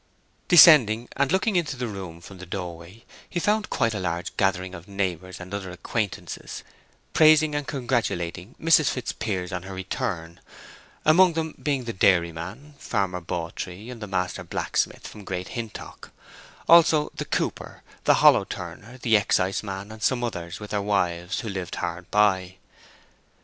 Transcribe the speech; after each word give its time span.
Descending, 0.47 1.09
and 1.15 1.31
looking 1.31 1.55
into 1.55 1.75
the 1.77 1.87
room 1.87 2.21
from 2.21 2.39
the 2.39 2.47
door 2.47 2.75
way, 2.75 3.05
he 3.29 3.39
found 3.39 3.69
quite 3.69 3.93
a 3.93 3.99
large 3.99 4.35
gathering 4.35 4.73
of 4.73 4.87
neighbors 4.87 5.39
and 5.39 5.53
other 5.53 5.69
acquaintances, 5.69 6.63
praising 7.13 7.53
and 7.53 7.67
congratulating 7.67 8.55
Mrs. 8.59 8.89
Fitzpiers 8.89 9.51
on 9.51 9.61
her 9.61 9.75
return, 9.75 10.39
among 11.05 11.33
them 11.33 11.53
being 11.61 11.83
the 11.83 11.93
dairyman, 11.93 12.73
Farmer 12.79 13.21
Bawtree, 13.21 13.91
and 13.91 14.01
the 14.01 14.07
master 14.07 14.43
blacksmith 14.43 15.05
from 15.07 15.23
Great 15.23 15.49
Hintock; 15.49 16.09
also 16.67 17.11
the 17.13 17.25
cooper, 17.25 17.83
the 18.05 18.15
hollow 18.25 18.43
turner, 18.43 18.97
the 18.97 19.15
exciseman, 19.15 19.91
and 19.91 20.01
some 20.01 20.23
others, 20.23 20.59
with 20.59 20.71
their 20.71 20.81
wives, 20.81 21.41
who 21.41 21.47
lived 21.47 21.75
hard 21.75 22.09
by. 22.09 22.55